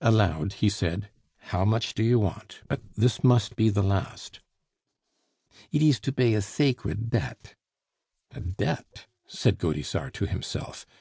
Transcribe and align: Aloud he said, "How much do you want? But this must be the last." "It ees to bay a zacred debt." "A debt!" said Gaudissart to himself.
Aloud 0.00 0.52
he 0.52 0.68
said, 0.68 1.10
"How 1.50 1.64
much 1.64 1.94
do 1.94 2.04
you 2.04 2.20
want? 2.20 2.60
But 2.68 2.80
this 2.96 3.24
must 3.24 3.56
be 3.56 3.70
the 3.70 3.82
last." 3.82 4.38
"It 5.72 5.82
ees 5.82 5.98
to 5.98 6.12
bay 6.12 6.34
a 6.34 6.42
zacred 6.42 7.10
debt." 7.10 7.56
"A 8.30 8.38
debt!" 8.38 9.06
said 9.26 9.58
Gaudissart 9.58 10.14
to 10.14 10.26
himself. 10.26 10.86